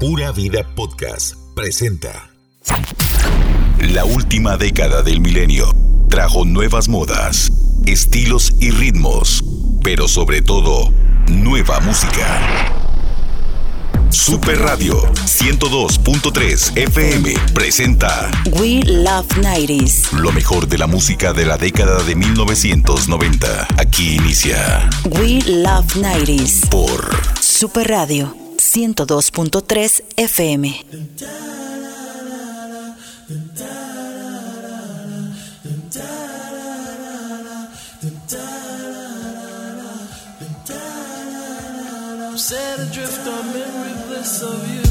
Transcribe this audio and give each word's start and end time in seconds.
Pura 0.00 0.30
Vida 0.30 0.62
Podcast 0.76 1.34
presenta. 1.56 2.30
La 3.80 4.04
última 4.04 4.56
década 4.56 5.02
del 5.02 5.20
milenio 5.20 5.74
trajo 6.08 6.44
nuevas 6.44 6.88
modas, 6.88 7.50
estilos 7.84 8.52
y 8.60 8.70
ritmos, 8.70 9.42
pero 9.82 10.06
sobre 10.06 10.40
todo, 10.40 10.92
nueva 11.26 11.80
música. 11.80 12.72
Super 14.10 14.60
Radio 14.60 15.02
102.3 15.14 16.76
FM 16.76 17.34
presenta 17.52 18.30
We 18.52 18.84
Love 18.84 19.26
90s. 19.38 20.12
Lo 20.12 20.30
mejor 20.30 20.68
de 20.68 20.78
la 20.78 20.86
música 20.86 21.32
de 21.32 21.44
la 21.44 21.58
década 21.58 22.04
de 22.04 22.14
1990. 22.14 23.66
Aquí 23.78 24.14
inicia 24.14 24.88
We 25.06 25.40
Love 25.44 25.96
90s 25.96 26.68
por 26.68 27.10
Super 27.40 27.88
Radio 27.88 28.47
102.3 28.78 30.02
FM. 30.16 30.64
Set 42.38 42.78
adrift 42.78 43.26
on. 43.26 44.87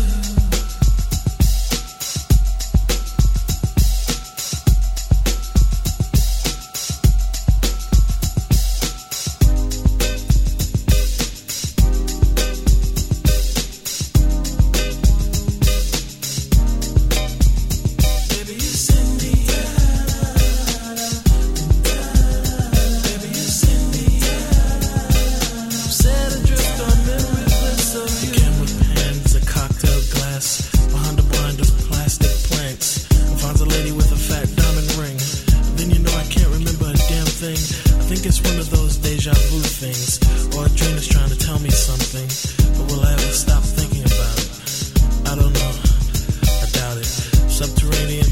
subterranean 47.57 48.26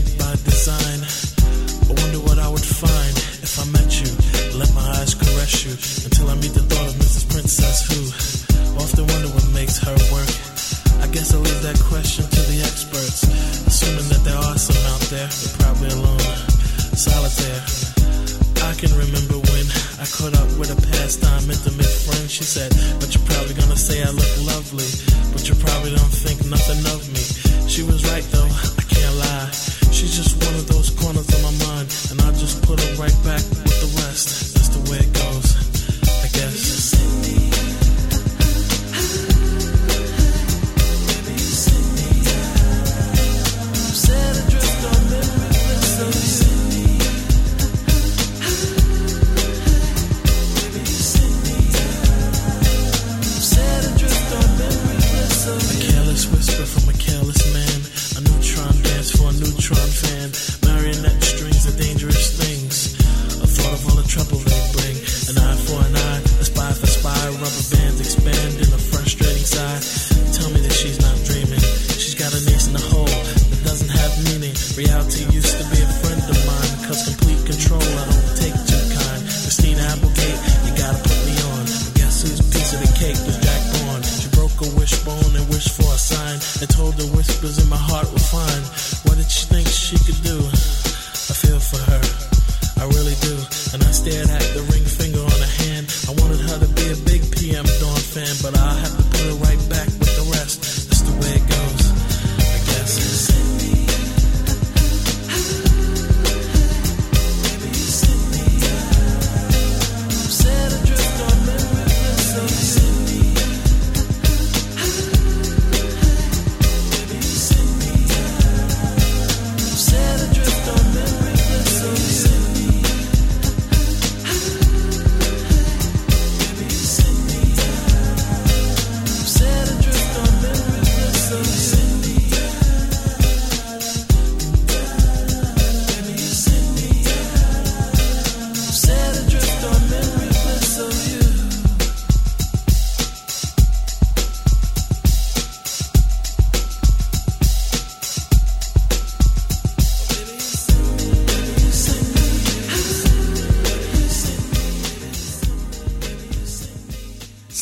Yeah. 94.05 94.34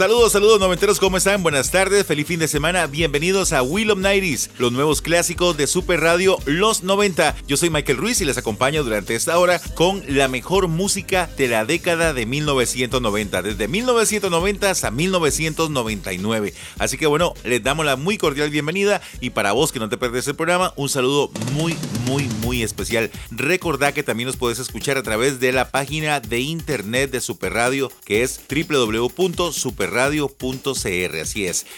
Saludos, 0.04 0.34
saludos 0.34 0.60
noventeros, 0.60 1.00
¿cómo 1.00 1.16
están? 1.16 1.44
Buenas 1.44 1.72
tardes, 1.72 2.06
feliz 2.06 2.28
fin 2.28 2.38
de 2.38 2.50
semana, 2.50 2.88
bienvenidos 2.88 3.54
a 3.54 3.64
Will 3.64 3.90
of 3.90 4.00
Nighties, 4.00 4.50
los 4.58 4.74
nuevos 4.74 5.02
clásicos 5.02 5.56
de 5.56 5.66
Super 5.66 6.02
Radio 6.02 6.38
Los 6.44 6.84
90. 6.84 7.34
Yo 7.48 7.56
soy 7.56 7.70
Michael 7.70 8.00
Ruiz 8.00 8.20
y 8.20 8.26
les 8.26 8.38
acompaño 8.38 8.84
durante 8.84 9.16
esta 9.16 9.40
hora 9.40 9.62
con 9.76 10.04
la 10.10 10.28
mejor 10.28 10.68
música 10.68 11.30
de 11.38 11.48
la 11.48 11.64
década 11.64 12.12
de 12.12 12.26
1990, 12.26 13.44
desde 13.44 13.70
1990 13.70 14.70
hasta 14.70 14.92
1999. 14.92 16.54
Así 16.80 16.98
que 16.98 17.08
bueno, 17.08 17.34
les 17.46 17.64
damos 17.64 17.86
la 17.86 17.96
muy 17.96 18.18
cordial 18.18 18.50
bienvenida 18.50 19.02
y 19.22 19.30
para 19.30 19.54
vos 19.54 19.72
que 19.72 19.80
no 19.80 19.88
te 19.88 19.98
perdés 19.98 20.28
el 20.28 20.36
programa, 20.36 20.74
un 20.76 20.90
saludo 20.90 21.32
muy, 21.54 21.78
muy, 22.06 22.24
muy 22.42 22.62
especial. 22.62 23.10
Recordá 23.32 23.94
que 23.94 24.04
también 24.04 24.28
nos 24.28 24.36
podés 24.36 24.60
escuchar 24.60 24.98
a 24.98 25.04
través 25.04 25.40
de 25.40 25.54
la 25.54 25.72
página 25.72 26.20
de 26.20 26.42
internet 26.42 27.10
de 27.10 27.22
Super 27.22 27.54
Radio, 27.54 27.90
que 28.04 28.24
es 28.24 28.42
www.super 28.50 29.93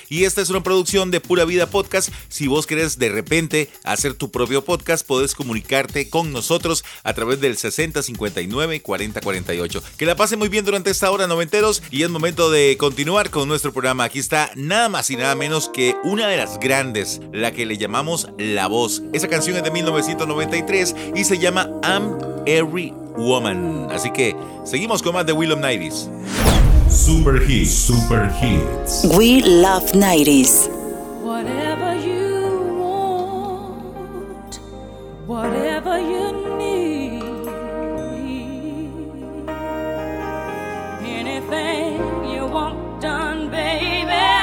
y 0.09 0.23
esta 0.23 0.41
es 0.41 0.49
una 0.49 0.63
producción 0.63 1.11
de 1.11 1.21
Pura 1.21 1.45
Vida 1.45 1.67
Podcast. 1.67 2.09
Si 2.29 2.47
vos 2.47 2.65
querés 2.65 2.97
de 2.97 3.09
repente 3.09 3.69
hacer 3.83 4.13
tu 4.13 4.31
propio 4.31 4.63
podcast, 4.63 5.05
podés 5.05 5.35
comunicarte 5.35 6.09
con 6.09 6.31
nosotros 6.31 6.83
a 7.03 7.13
través 7.13 7.41
del 7.41 7.57
6059 7.57 8.81
4048. 8.81 9.83
Que 9.97 10.05
la 10.05 10.15
pase 10.15 10.37
muy 10.37 10.49
bien 10.49 10.65
durante 10.65 10.89
esta 10.89 11.11
hora, 11.11 11.27
noventeros, 11.27 11.83
y 11.91 12.03
es 12.03 12.09
momento 12.09 12.49
de 12.49 12.77
continuar 12.77 13.29
con 13.29 13.47
nuestro 13.47 13.73
programa. 13.73 14.05
Aquí 14.05 14.19
está 14.19 14.51
nada 14.55 14.89
más 14.89 15.09
y 15.09 15.17
nada 15.17 15.35
menos 15.35 15.69
que 15.69 15.95
una 16.03 16.27
de 16.27 16.37
las 16.37 16.59
grandes, 16.59 17.21
la 17.33 17.51
que 17.51 17.65
le 17.65 17.77
llamamos 17.77 18.29
La 18.37 18.67
Voz. 18.67 19.03
Esa 19.13 19.27
canción 19.27 19.57
es 19.57 19.63
de 19.63 19.71
1993 19.71 20.95
y 21.15 21.23
se 21.23 21.37
llama 21.37 21.69
I'm 21.83 22.17
Every 22.45 22.93
Woman. 23.17 23.87
Así 23.91 24.11
que 24.11 24.35
seguimos 24.65 25.01
con 25.01 25.13
más 25.13 25.25
de 25.25 25.33
Will 25.33 25.51
of 25.51 25.59
Nighties. 25.59 26.09
Super 26.95 27.37
Hits, 27.37 27.71
Super 27.71 28.27
Hits. 28.27 29.05
We 29.17 29.41
Love 29.41 29.91
90s. 29.91 30.69
Whatever 31.21 31.93
you 31.99 32.77
want, 32.79 34.55
whatever 35.27 35.99
you 35.99 36.31
need, 36.57 37.47
anything 41.05 41.99
you 42.33 42.45
want 42.47 43.01
done, 43.01 43.49
baby, 43.51 44.34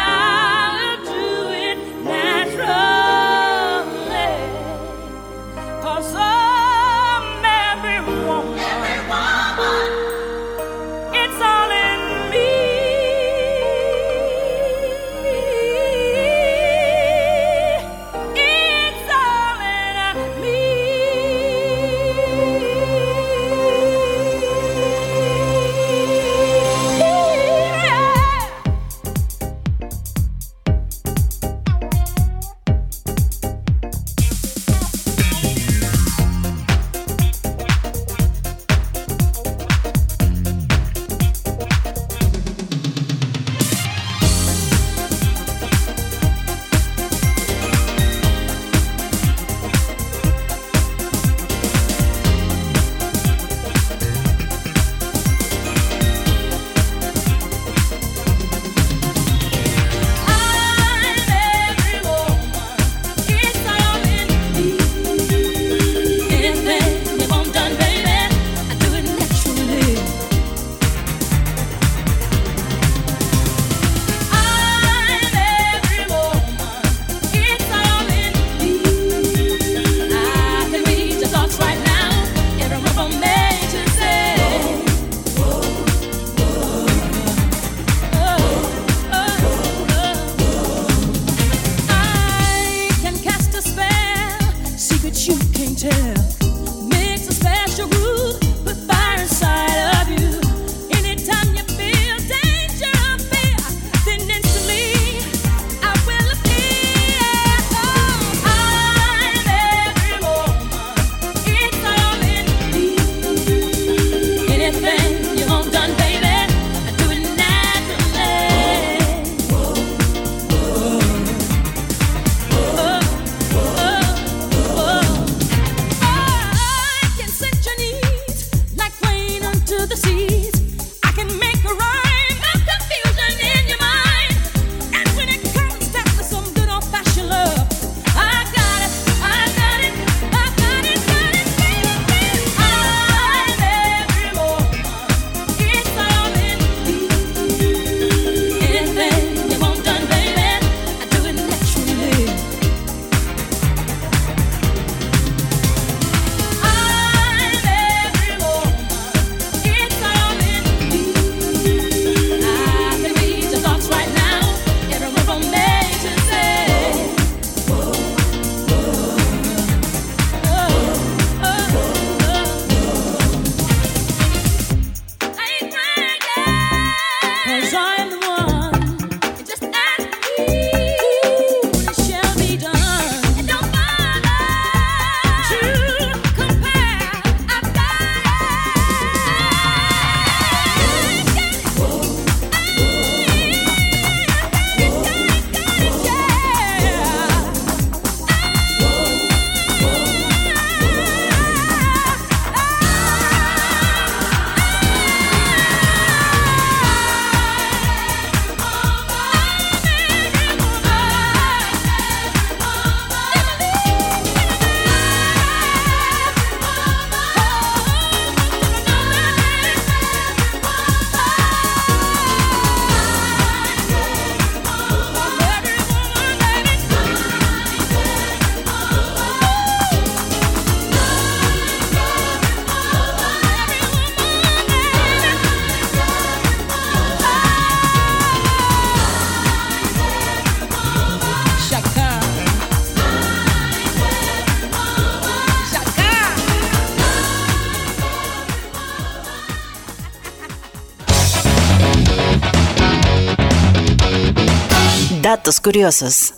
Datos 255.32 255.62
curiosos. 255.62 256.34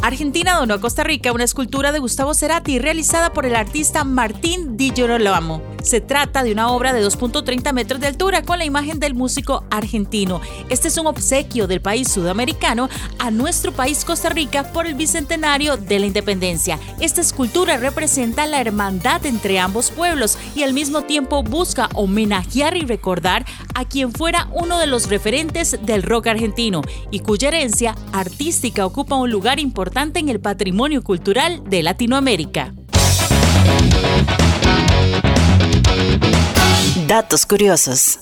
Argentina 0.00 0.54
donó 0.54 0.74
a 0.74 0.80
Costa 0.80 1.02
Rica 1.02 1.32
una 1.32 1.42
escultura 1.42 1.90
de 1.90 1.98
Gustavo 1.98 2.34
Cerati 2.34 2.78
realizada 2.78 3.32
por 3.32 3.46
el 3.46 3.56
artista 3.56 4.04
Martín 4.04 4.76
Di 4.76 4.92
Girolamo. 4.94 5.60
Se 5.82 6.00
trata 6.00 6.42
de 6.42 6.52
una 6.52 6.70
obra 6.70 6.92
de 6.92 7.04
2.30 7.04 7.72
metros 7.72 8.00
de 8.00 8.08
altura 8.08 8.42
con 8.42 8.58
la 8.58 8.64
imagen 8.64 8.98
del 9.00 9.14
músico 9.14 9.64
argentino. 9.70 10.40
Este 10.68 10.88
es 10.88 10.98
un 10.98 11.06
obsequio 11.06 11.66
del 11.66 11.80
país 11.80 12.10
sudamericano 12.10 12.88
a 13.18 13.30
nuestro 13.30 13.72
país 13.72 14.04
Costa 14.04 14.28
Rica 14.28 14.72
por 14.72 14.86
el 14.86 14.94
bicentenario 14.94 15.76
de 15.76 15.98
la 15.98 16.06
independencia. 16.06 16.78
Esta 17.00 17.20
escultura 17.20 17.76
representa 17.76 18.46
la 18.46 18.60
hermandad 18.60 19.24
entre 19.24 19.58
ambos 19.58 19.90
pueblos 19.90 20.36
y 20.54 20.62
al 20.62 20.72
mismo 20.72 21.02
tiempo 21.02 21.42
busca 21.42 21.88
homenajear 21.94 22.76
y 22.76 22.82
recordar 22.82 23.46
a 23.74 23.84
quien 23.84 24.12
fuera 24.12 24.48
uno 24.52 24.78
de 24.78 24.86
los 24.86 25.08
referentes 25.08 25.78
del 25.82 26.02
rock 26.02 26.26
argentino 26.26 26.82
y 27.10 27.20
cuya 27.20 27.48
herencia 27.48 27.94
artística 28.12 28.84
ocupa 28.84 29.16
un 29.16 29.30
lugar 29.30 29.60
importante 29.60 30.20
en 30.20 30.28
el 30.28 30.40
patrimonio 30.40 31.02
cultural 31.02 31.62
de 31.64 31.82
Latinoamérica. 31.82 32.74
Datos 37.08 37.46
curiosos. 37.46 38.18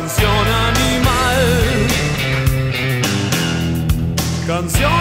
Canción 0.00 0.46
animal. 0.48 1.40
Canción 4.46 4.99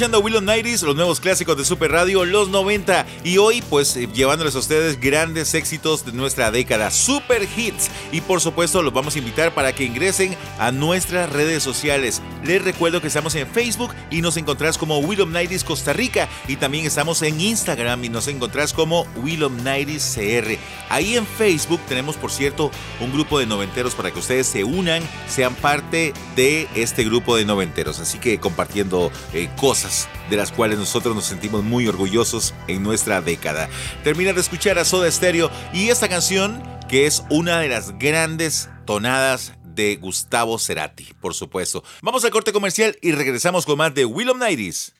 escuchando 0.00 0.20
Willow 0.20 0.40
Nighties, 0.40 0.82
los 0.82 0.96
nuevos 0.96 1.20
clásicos 1.20 1.58
de 1.58 1.64
Super 1.66 1.92
Radio, 1.92 2.24
los 2.24 2.48
90. 2.48 3.04
Y 3.22 3.36
hoy, 3.36 3.60
pues, 3.60 3.94
eh, 3.96 4.08
llevándoles 4.10 4.56
a 4.56 4.60
ustedes 4.60 4.98
grandes 4.98 5.52
éxitos 5.52 6.06
de 6.06 6.12
nuestra 6.12 6.50
década, 6.50 6.90
super 6.90 7.46
hits. 7.54 7.90
Y 8.10 8.22
por 8.22 8.40
supuesto, 8.40 8.80
los 8.80 8.94
vamos 8.94 9.14
a 9.14 9.18
invitar 9.18 9.52
para 9.52 9.74
que 9.74 9.84
ingresen 9.84 10.38
a 10.58 10.72
nuestras 10.72 11.30
redes 11.30 11.62
sociales. 11.62 12.22
Les 12.42 12.64
recuerdo 12.64 13.02
que 13.02 13.08
estamos 13.08 13.34
en 13.34 13.46
Facebook 13.46 13.94
y 14.10 14.22
nos 14.22 14.38
encontrás 14.38 14.78
como 14.78 15.00
Willow 15.00 15.26
Nighties 15.26 15.64
Costa 15.64 15.92
Rica. 15.92 16.30
Y 16.48 16.56
también 16.56 16.86
estamos 16.86 17.20
en 17.20 17.38
Instagram 17.38 18.02
y 18.02 18.08
nos 18.08 18.26
encontrás 18.26 18.72
como 18.72 19.06
Willow 19.16 19.50
Nighties 19.50 20.14
CR. 20.14 20.56
Ahí 20.88 21.18
en 21.18 21.26
Facebook 21.26 21.80
tenemos, 21.86 22.16
por 22.16 22.32
cierto, 22.32 22.70
un 23.00 23.12
grupo 23.12 23.38
de 23.38 23.44
noventeros 23.44 23.94
para 23.94 24.10
que 24.10 24.20
ustedes 24.20 24.46
se 24.46 24.64
unan, 24.64 25.02
sean 25.28 25.54
parte 25.54 26.14
de 26.36 26.68
este 26.74 27.04
grupo 27.04 27.36
de 27.36 27.44
noventeros. 27.44 28.00
Así 28.00 28.18
que 28.18 28.40
compartiendo 28.40 29.12
eh, 29.34 29.50
cosas 29.58 29.89
de 30.28 30.36
las 30.36 30.52
cuales 30.52 30.78
nosotros 30.78 31.14
nos 31.14 31.24
sentimos 31.24 31.62
muy 31.62 31.86
orgullosos 31.88 32.54
en 32.68 32.82
nuestra 32.82 33.20
década. 33.20 33.68
Termina 34.04 34.32
de 34.32 34.40
escuchar 34.40 34.78
a 34.78 34.84
Soda 34.84 35.10
Stereo 35.10 35.50
y 35.72 35.88
esta 35.88 36.08
canción 36.08 36.62
que 36.88 37.06
es 37.06 37.22
una 37.30 37.60
de 37.60 37.68
las 37.68 37.98
grandes 37.98 38.68
tonadas 38.84 39.52
de 39.64 39.96
Gustavo 39.96 40.58
Cerati, 40.58 41.08
por 41.20 41.34
supuesto. 41.34 41.84
Vamos 42.02 42.24
al 42.24 42.30
corte 42.30 42.52
comercial 42.52 42.98
y 43.00 43.12
regresamos 43.12 43.64
con 43.64 43.78
más 43.78 43.94
de 43.94 44.04
Will 44.04 44.30
of 44.30 44.38
Nighties. 44.38 44.92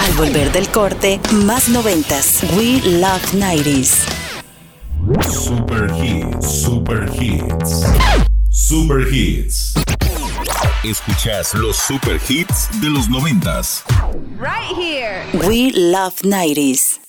Al 0.00 0.12
volver 0.14 0.50
del 0.52 0.68
corte, 0.68 1.20
más 1.44 1.68
noventas. 1.68 2.42
We 2.56 2.80
Love 2.84 3.34
90s. 3.34 4.18
Super 5.30 5.90
hits, 6.02 6.62
super 6.62 7.08
hits. 7.20 7.84
Super 8.50 9.06
hits. 9.12 9.87
Escuchas 10.84 11.54
los 11.54 11.76
super 11.76 12.20
hits 12.28 12.68
de 12.80 12.88
los 12.88 13.08
noventas. 13.08 13.82
Right 14.38 14.72
here. 14.76 15.24
We 15.48 15.72
love 15.72 16.14
90s. 16.22 17.00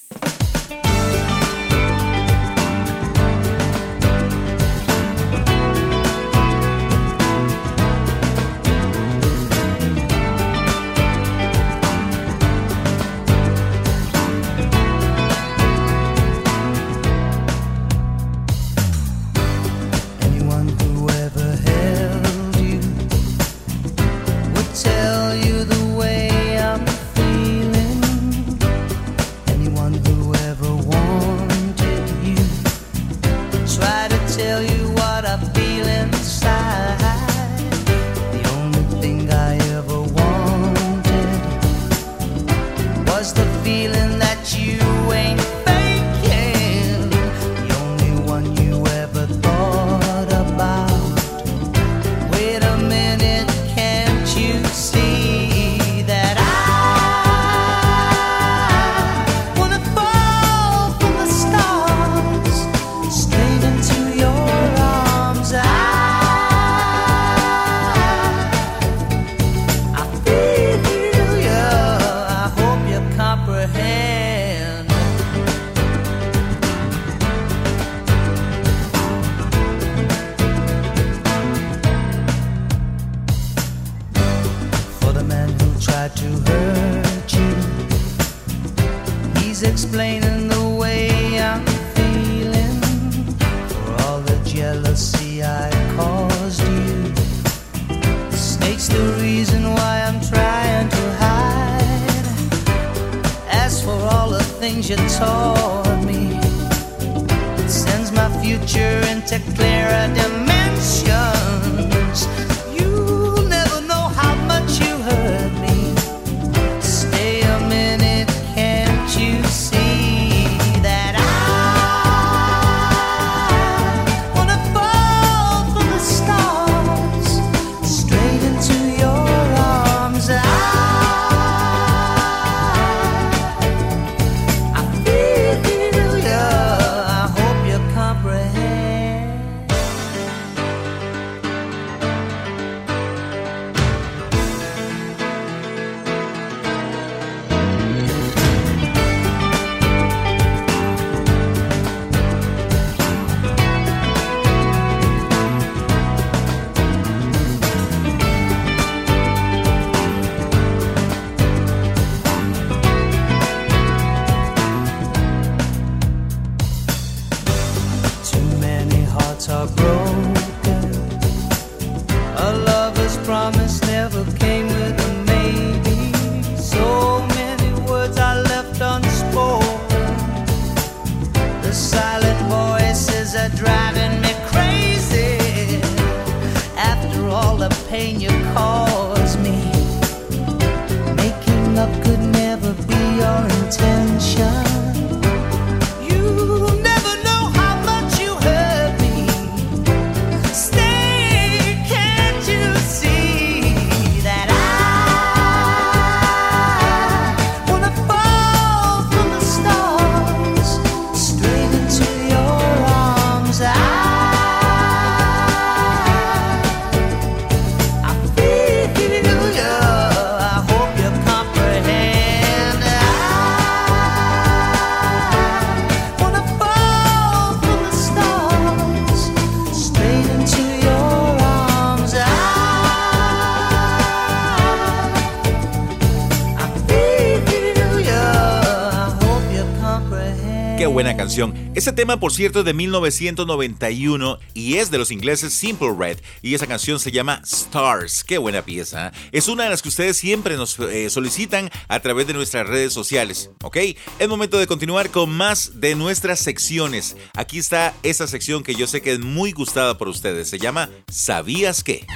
Este 241.76 241.94
tema, 241.94 242.20
por 242.20 242.34
cierto, 242.34 242.60
es 242.60 242.66
de 242.66 242.74
1991 242.74 244.40
y 244.56 244.78
es 244.78 244.90
de 244.90 244.98
los 244.98 245.12
ingleses 245.12 245.54
Simple 245.54 245.94
Red. 245.96 246.18
Y 246.42 246.56
esa 246.56 246.66
canción 246.66 247.00
se 247.00 247.12
llama 247.12 247.42
Stars. 247.46 248.24
Qué 248.24 248.40
buena 248.40 248.64
pieza. 248.64 249.10
¿eh? 249.10 249.12
Es 249.32 249.48
una 249.48 249.66
de 249.66 249.70
las 249.70 249.84
que 249.84 249.90
ustedes 249.90 250.18
siempre 250.18 250.58
nos 250.58 250.80
eh, 250.80 251.10
solicitan 251.12 251.70
a 251.88 252.00
través 252.00 252.26
de 252.26 252.34
nuestras 252.34 252.66
redes 252.66 252.94
sociales. 252.94 253.52
¿Ok? 253.62 253.78
Es 254.18 254.28
momento 254.28 254.58
de 254.58 254.66
continuar 254.66 255.12
con 255.12 255.30
más 255.30 255.80
de 255.80 255.94
nuestras 255.94 256.40
secciones. 256.40 257.16
Aquí 257.36 257.60
está 257.60 257.94
esa 258.02 258.26
sección 258.26 258.64
que 258.64 258.74
yo 258.74 258.88
sé 258.88 259.02
que 259.02 259.12
es 259.14 259.20
muy 259.20 259.52
gustada 259.52 260.00
por 260.00 260.08
ustedes. 260.08 260.50
Se 260.50 260.58
llama 260.58 260.90
¿Sabías 261.12 261.84
qué? 261.84 262.08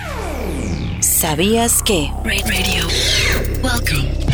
¿Sabías 1.02 1.84
qué? 1.84 2.12
Radio. 2.26 2.88
Welcome. 3.62 4.33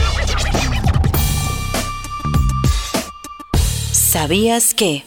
¿Sabías 4.10 4.74
qué? 4.74 5.04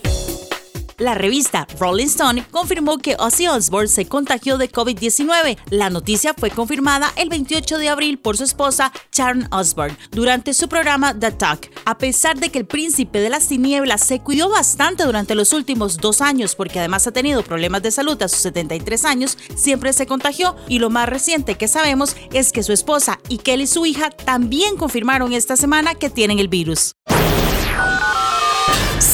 La 0.96 1.14
revista 1.14 1.66
Rolling 1.80 2.06
Stone 2.06 2.46
confirmó 2.52 2.98
que 2.98 3.16
Ozzy 3.18 3.48
Osbourne 3.48 3.88
se 3.88 4.06
contagió 4.06 4.58
de 4.58 4.70
COVID-19. 4.70 5.58
La 5.70 5.90
noticia 5.90 6.34
fue 6.38 6.50
confirmada 6.50 7.12
el 7.16 7.28
28 7.28 7.78
de 7.78 7.88
abril 7.88 8.20
por 8.20 8.36
su 8.36 8.44
esposa 8.44 8.92
Sharon 9.10 9.48
Osbourne 9.50 9.96
durante 10.12 10.54
su 10.54 10.68
programa 10.68 11.18
The 11.18 11.32
Talk. 11.32 11.68
A 11.84 11.98
pesar 11.98 12.38
de 12.38 12.50
que 12.50 12.60
el 12.60 12.64
príncipe 12.64 13.18
de 13.20 13.28
las 13.28 13.48
tinieblas 13.48 14.04
se 14.04 14.20
cuidó 14.20 14.48
bastante 14.50 15.02
durante 15.02 15.34
los 15.34 15.52
últimos 15.52 15.96
dos 15.96 16.20
años 16.20 16.54
porque 16.54 16.78
además 16.78 17.04
ha 17.08 17.12
tenido 17.12 17.42
problemas 17.42 17.82
de 17.82 17.90
salud 17.90 18.22
a 18.22 18.28
sus 18.28 18.38
73 18.38 19.04
años, 19.04 19.36
siempre 19.56 19.92
se 19.94 20.06
contagió 20.06 20.54
y 20.68 20.78
lo 20.78 20.90
más 20.90 21.08
reciente 21.08 21.56
que 21.56 21.66
sabemos 21.66 22.14
es 22.32 22.52
que 22.52 22.62
su 22.62 22.72
esposa 22.72 23.18
y 23.28 23.38
Kelly 23.38 23.66
su 23.66 23.84
hija 23.84 24.10
también 24.10 24.76
confirmaron 24.76 25.32
esta 25.32 25.56
semana 25.56 25.96
que 25.96 26.08
tienen 26.08 26.38
el 26.38 26.46
virus. 26.46 26.94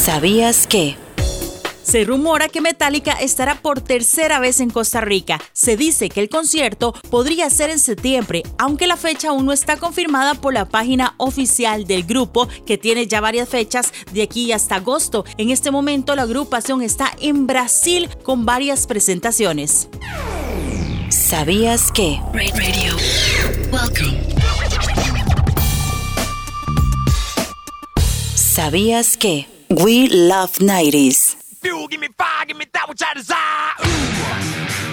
¿Sabías 0.09 0.67
que? 0.67 0.97
Se 1.83 2.03
rumora 2.03 2.49
que 2.49 2.63
Metallica 2.63 3.13
estará 3.13 3.61
por 3.61 3.83
tercera 3.83 4.41
vez 4.41 4.59
en 4.61 4.71
Costa 4.71 5.03
Rica. 5.03 5.39
Se 5.53 5.77
dice 5.77 6.09
que 6.09 6.21
el 6.21 6.31
concierto 6.31 6.95
podría 7.11 7.51
ser 7.51 7.69
en 7.69 7.79
septiembre, 7.79 8.43
aunque 8.57 8.87
la 8.87 8.97
fecha 8.97 9.29
aún 9.29 9.45
no 9.45 9.53
está 9.53 9.77
confirmada 9.77 10.33
por 10.33 10.55
la 10.55 10.65
página 10.65 11.15
oficial 11.19 11.85
del 11.85 12.05
grupo, 12.05 12.49
que 12.65 12.79
tiene 12.79 13.07
ya 13.07 13.21
varias 13.21 13.51
fechas 13.51 13.93
de 14.11 14.23
aquí 14.23 14.51
hasta 14.51 14.77
agosto. 14.77 15.27
En 15.37 15.51
este 15.51 15.71
momento 15.71 16.17
la 16.17 16.23
agrupación 16.23 16.81
está 16.81 17.13
en 17.21 17.47
Brasil 17.47 18.09
con 18.23 18.47
varias 18.47 18.87
presentaciones. 18.87 19.91
¿Sabías 21.11 21.93
que? 21.93 22.19
Radio. 22.33 22.97
Welcome. 23.71 24.23
¿Sabías 28.35 29.19
que? 29.19 29.58
We 29.71 30.09
love 30.09 30.55
90s. 30.55 31.35
Fuel, 31.61 31.89
give 31.89 32.01
me 32.01 32.09
fire, 32.17 32.47
give 32.47 32.57
me 32.57 32.65
that 32.73 32.89
which 32.89 33.03
I 33.03 33.13
desire. 33.13 34.85
Ooh. 34.85 34.88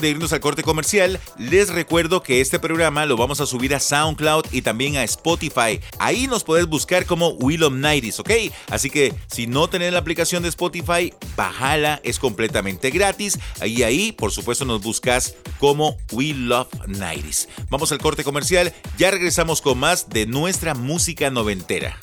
De 0.00 0.08
irnos 0.08 0.32
al 0.32 0.40
corte 0.40 0.62
comercial, 0.62 1.20
les 1.36 1.68
recuerdo 1.68 2.22
que 2.22 2.40
este 2.40 2.58
programa 2.58 3.04
lo 3.04 3.18
vamos 3.18 3.40
a 3.40 3.46
subir 3.46 3.74
a 3.74 3.80
SoundCloud 3.80 4.46
y 4.50 4.62
también 4.62 4.96
a 4.96 5.04
Spotify. 5.04 5.78
Ahí 5.98 6.26
nos 6.26 6.42
podés 6.42 6.66
buscar 6.66 7.04
como 7.04 7.30
Will 7.32 7.64
of 7.64 7.74
Nighties, 7.74 8.18
¿ok? 8.18 8.30
Así 8.70 8.88
que 8.88 9.12
si 9.26 9.46
no 9.46 9.68
tenés 9.68 9.92
la 9.92 9.98
aplicación 9.98 10.42
de 10.42 10.48
Spotify, 10.48 11.12
bájala, 11.36 12.00
es 12.02 12.18
completamente 12.18 12.90
gratis. 12.90 13.38
Ahí, 13.60 13.82
ahí, 13.82 14.12
por 14.12 14.32
supuesto, 14.32 14.64
nos 14.64 14.80
buscas 14.80 15.34
como 15.58 15.98
We 16.12 16.32
Love 16.32 16.68
Nighties. 16.86 17.48
Vamos 17.68 17.92
al 17.92 17.98
corte 17.98 18.24
comercial, 18.24 18.72
ya 18.96 19.10
regresamos 19.10 19.60
con 19.60 19.78
más 19.78 20.08
de 20.08 20.24
nuestra 20.24 20.74
música 20.74 21.30
noventera. 21.30 21.98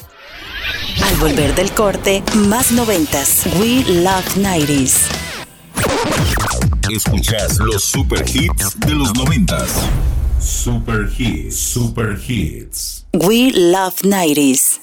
Al 1.03 1.15
volver 1.15 1.55
del 1.55 1.71
corte, 1.71 2.21
más 2.35 2.71
noventas. 2.71 3.47
We 3.59 3.83
Love 4.03 4.37
90s. 4.37 6.66
Escuchas 6.89 7.59
los 7.59 7.83
super 7.83 8.23
hits 8.27 8.79
de 8.79 8.93
los 8.93 9.13
noventas. 9.13 9.69
Super 10.39 11.09
hits, 11.17 11.57
super 11.57 12.17
hits. 12.17 13.05
We 13.13 13.51
Love 13.51 14.01
90s. 14.03 14.79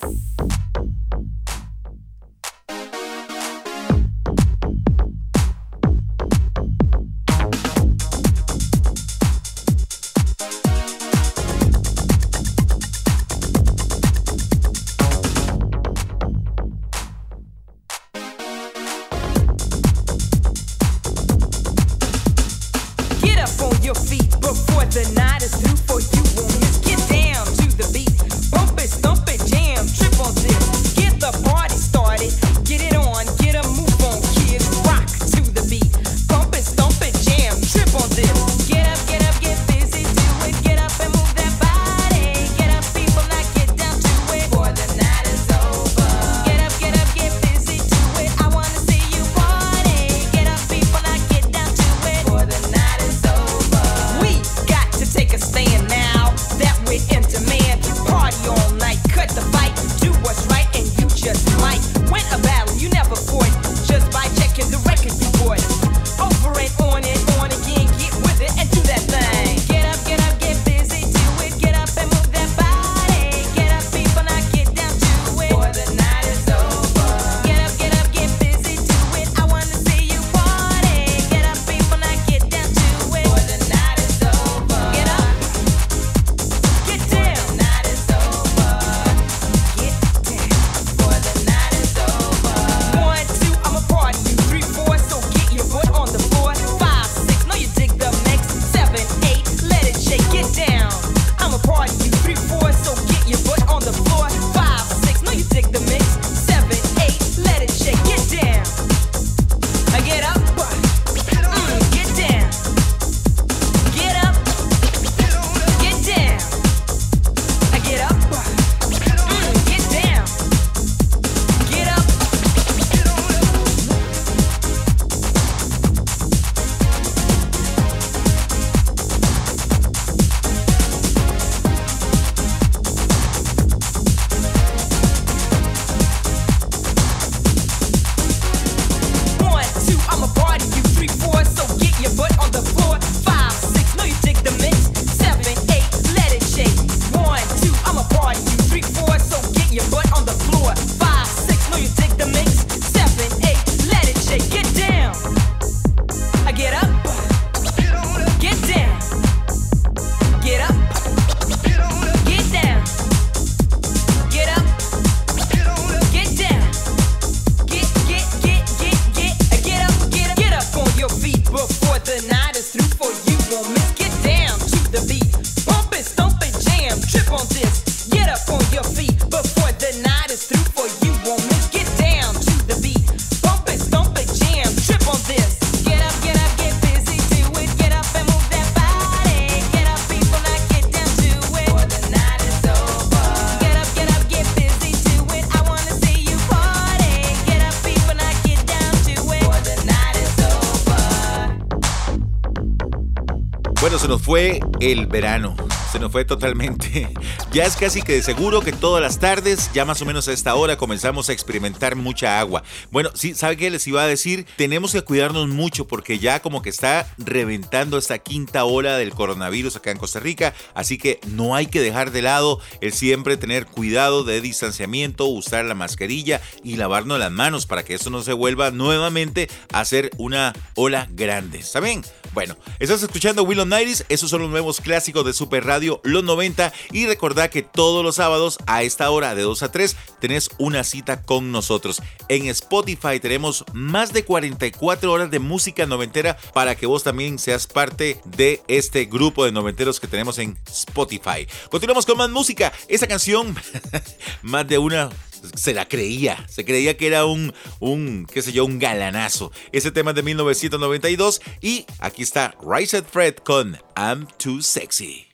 Se 204.04 204.08
nos 204.08 204.20
fue 204.20 204.60
el 204.80 205.06
verano. 205.06 205.56
Se 205.90 205.98
nos 205.98 206.12
fue 206.12 206.26
totalmente. 206.26 207.08
Ya 207.54 207.62
es 207.66 207.76
casi 207.76 208.02
que 208.02 208.14
de 208.14 208.22
seguro 208.24 208.62
que 208.62 208.72
todas 208.72 209.00
las 209.00 209.20
tardes, 209.20 209.70
ya 209.72 209.84
más 209.84 210.02
o 210.02 210.04
menos 210.04 210.26
a 210.26 210.32
esta 210.32 210.56
hora, 210.56 210.76
comenzamos 210.76 211.28
a 211.28 211.32
experimentar 211.32 211.94
mucha 211.94 212.40
agua. 212.40 212.64
Bueno, 212.90 213.10
sí, 213.14 213.36
¿sabe 213.36 213.56
qué 213.56 213.70
les 213.70 213.86
iba 213.86 214.02
a 214.02 214.08
decir? 214.08 214.44
Tenemos 214.56 214.90
que 214.90 215.02
cuidarnos 215.02 215.46
mucho 215.46 215.86
porque 215.86 216.18
ya 216.18 216.42
como 216.42 216.62
que 216.62 216.70
está 216.70 217.06
reventando 217.16 217.96
esta 217.96 218.18
quinta 218.18 218.64
ola 218.64 218.96
del 218.96 219.14
coronavirus 219.14 219.76
acá 219.76 219.92
en 219.92 219.98
Costa 219.98 220.18
Rica. 220.18 220.52
Así 220.74 220.98
que 220.98 221.20
no 221.28 221.54
hay 221.54 221.66
que 221.66 221.80
dejar 221.80 222.10
de 222.10 222.22
lado 222.22 222.58
el 222.80 222.92
siempre 222.92 223.36
tener 223.36 223.66
cuidado 223.66 224.24
de 224.24 224.40
distanciamiento, 224.40 225.26
usar 225.26 225.64
la 225.64 225.76
mascarilla 225.76 226.40
y 226.64 226.74
lavarnos 226.74 227.20
las 227.20 227.30
manos 227.30 227.66
para 227.66 227.84
que 227.84 227.94
esto 227.94 228.10
no 228.10 228.22
se 228.22 228.32
vuelva 228.32 228.72
nuevamente 228.72 229.48
a 229.72 229.84
ser 229.84 230.10
una 230.16 230.54
ola 230.74 231.06
grande. 231.12 231.60
¿Está 231.60 231.78
bien? 231.78 232.02
Bueno, 232.32 232.56
estás 232.80 233.00
escuchando 233.00 233.44
Will 233.44 233.64
Nighties, 233.68 234.06
esos 234.08 234.28
son 234.28 234.42
los 234.42 234.50
nuevos 234.50 234.80
clásicos 234.80 235.24
de 235.24 235.32
Super 235.32 235.64
Radio 235.64 236.00
Los 236.02 236.24
90 236.24 236.72
y 236.90 237.04
que 237.48 237.62
todos 237.62 238.04
los 238.04 238.16
sábados 238.16 238.58
a 238.66 238.82
esta 238.82 239.10
hora 239.10 239.34
de 239.34 239.42
2 239.42 239.62
a 239.62 239.72
3 239.72 239.96
tenés 240.20 240.50
una 240.58 240.84
cita 240.84 241.22
con 241.22 241.52
nosotros. 241.52 242.02
En 242.28 242.46
Spotify 242.46 243.20
tenemos 243.20 243.64
más 243.72 244.12
de 244.12 244.24
44 244.24 245.10
horas 245.10 245.30
de 245.30 245.38
música 245.38 245.86
noventera 245.86 246.36
para 246.52 246.74
que 246.74 246.86
vos 246.86 247.02
también 247.02 247.38
seas 247.38 247.66
parte 247.66 248.20
de 248.24 248.62
este 248.68 249.04
grupo 249.06 249.44
de 249.44 249.52
noventeros 249.52 250.00
que 250.00 250.08
tenemos 250.08 250.38
en 250.38 250.58
Spotify. 250.70 251.46
Continuamos 251.70 252.06
con 252.06 252.18
más 252.18 252.30
música. 252.30 252.72
Esta 252.88 253.06
canción, 253.06 253.54
más 254.42 254.66
de 254.66 254.78
una 254.78 255.10
se 255.54 255.74
la 255.74 255.86
creía, 255.86 256.44
se 256.48 256.64
creía 256.64 256.96
que 256.96 257.06
era 257.06 257.26
un, 257.26 257.52
un, 257.80 258.26
qué 258.32 258.40
yo, 258.40 258.64
un 258.64 258.78
galanazo. 258.78 259.52
Ese 259.72 259.90
tema 259.90 260.12
de 260.12 260.22
1992 260.22 261.40
y 261.60 261.86
aquí 261.98 262.22
está 262.22 262.54
Rise 262.62 262.98
at 262.98 263.04
Fred 263.04 263.36
con 263.36 263.78
I'm 263.96 264.26
Too 264.38 264.62
Sexy. 264.62 265.33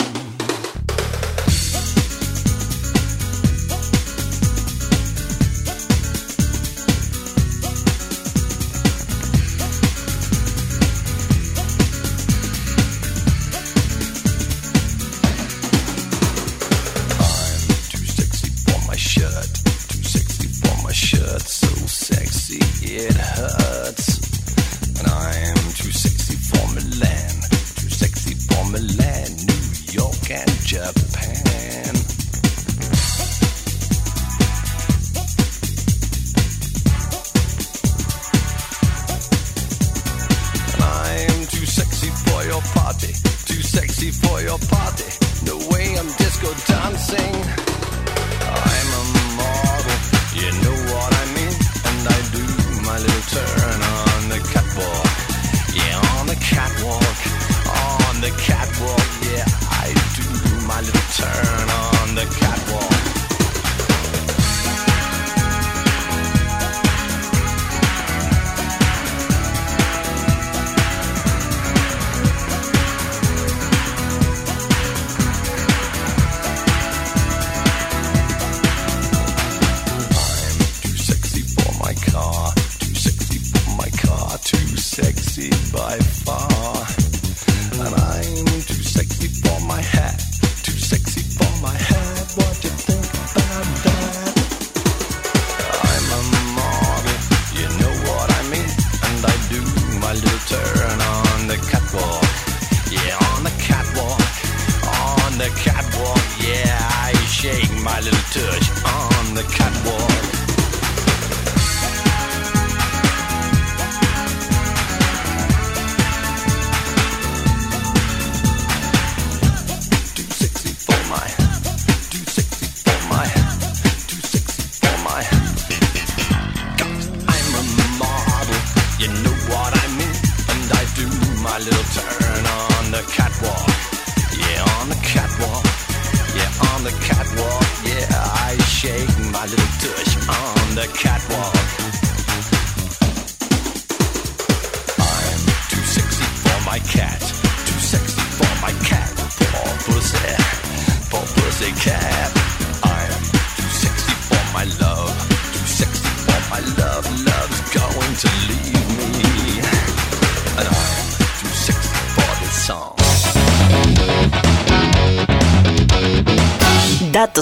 The 105.41 105.49
catwalk. 105.59 106.21
Yeah, 106.39 106.77
I 107.07 107.13
shake 107.25 107.71
my 107.81 107.99
little 107.99 108.25
touch 108.29 108.67
on 108.85 109.33
the 109.33 109.43
catwalk. 109.43 110.40